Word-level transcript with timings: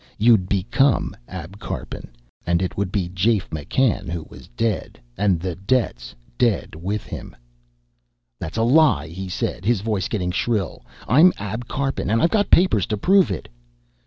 You'd 0.17 0.49
become 0.49 1.15
Ab 1.27 1.59
Karpin, 1.59 2.09
and 2.43 2.63
it 2.63 2.75
would 2.75 2.91
be 2.91 3.07
Jafe 3.07 3.47
McCann 3.51 4.09
who 4.09 4.23
was 4.27 4.47
dead, 4.57 4.99
and 5.15 5.39
the 5.39 5.53
debts 5.53 6.15
dead 6.39 6.73
with 6.73 7.03
him." 7.03 7.35
"That's 8.39 8.57
a 8.57 8.63
lie," 8.63 9.09
he 9.09 9.29
said, 9.29 9.63
his 9.63 9.81
voice 9.81 10.07
getting 10.07 10.31
shrill. 10.31 10.83
"I'm 11.07 11.31
Ab 11.37 11.67
Karpin, 11.67 12.09
and 12.09 12.19
I've 12.19 12.31
got 12.31 12.49
papers 12.49 12.87
to 12.87 12.97
prove 12.97 13.29
it." 13.29 13.47